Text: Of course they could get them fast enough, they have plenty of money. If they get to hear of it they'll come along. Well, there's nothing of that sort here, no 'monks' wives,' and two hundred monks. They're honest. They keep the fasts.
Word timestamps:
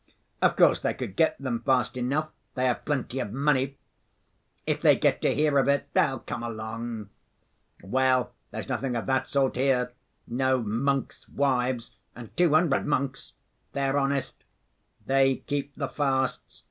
Of 0.41 0.55
course 0.55 0.79
they 0.79 0.95
could 0.95 1.15
get 1.15 1.37
them 1.37 1.59
fast 1.61 1.95
enough, 1.95 2.31
they 2.55 2.65
have 2.65 2.85
plenty 2.85 3.19
of 3.19 3.31
money. 3.31 3.77
If 4.65 4.81
they 4.81 4.95
get 4.95 5.21
to 5.21 5.35
hear 5.35 5.59
of 5.59 5.67
it 5.67 5.89
they'll 5.93 6.17
come 6.21 6.41
along. 6.41 7.11
Well, 7.83 8.33
there's 8.49 8.67
nothing 8.67 8.95
of 8.95 9.05
that 9.05 9.29
sort 9.29 9.57
here, 9.57 9.91
no 10.25 10.59
'monks' 10.63 11.29
wives,' 11.29 11.97
and 12.15 12.35
two 12.35 12.51
hundred 12.55 12.87
monks. 12.87 13.33
They're 13.73 13.99
honest. 13.99 14.43
They 15.05 15.35
keep 15.45 15.75
the 15.75 15.87
fasts. 15.89 16.59